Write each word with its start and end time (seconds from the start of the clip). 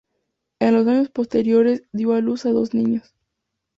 En 0.59 0.73
los 0.73 0.87
años 0.87 1.09
posteriores 1.11 1.83
dio 1.91 2.13
a 2.15 2.21
luz 2.21 2.47
a 2.47 2.49
dos 2.49 2.73
niños. 2.73 3.13